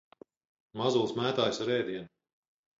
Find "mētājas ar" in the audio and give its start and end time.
1.21-1.73